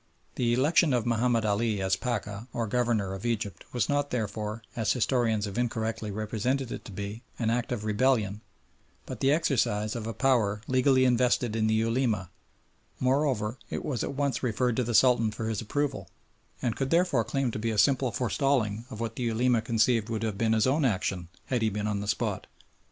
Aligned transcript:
The 0.33 0.51
election 0.55 0.93
of 0.93 1.05
Mahomed 1.05 1.45
Ali 1.45 1.79
as 1.79 1.95
Pacha, 1.95 2.47
or 2.53 2.65
Governor, 2.65 3.13
of 3.13 3.23
Egypt 3.23 3.65
was 3.71 3.87
not 3.87 4.09
therefore, 4.09 4.63
as 4.75 4.91
historians 4.93 5.45
have 5.45 5.59
incorrectly 5.59 6.09
represented 6.09 6.71
it 6.71 6.83
to 6.85 6.91
be, 6.91 7.21
an 7.37 7.51
act 7.51 7.71
of 7.71 7.85
rebellion, 7.85 8.41
but 9.05 9.19
the 9.19 9.31
exercise 9.31 9.95
of 9.95 10.07
a 10.07 10.13
power 10.15 10.61
legally 10.67 11.05
invested 11.05 11.55
in 11.55 11.67
the 11.67 11.75
Ulema; 11.75 12.31
moreover, 12.99 13.59
it 13.69 13.85
was 13.85 14.03
at 14.03 14.15
once 14.15 14.41
referred 14.41 14.75
to 14.77 14.83
the 14.83 14.95
Sultan 14.95 15.29
for 15.29 15.47
his 15.49 15.61
approval, 15.61 16.09
and 16.63 16.75
could 16.75 16.89
therefore 16.89 17.23
claim 17.23 17.51
to 17.51 17.59
be 17.59 17.69
a 17.69 17.77
simple 17.77 18.11
forestalling 18.11 18.85
of 18.89 18.99
what 18.99 19.15
the 19.17 19.23
Ulema 19.25 19.61
conceived 19.61 20.09
would 20.09 20.23
have 20.23 20.35
been 20.35 20.53
his 20.53 20.65
own 20.65 20.83
action 20.83 21.27
had 21.45 21.61
he 21.61 21.69
been 21.69 21.85
on 21.85 21.99
the 21.99 22.07
spot. 22.07 22.47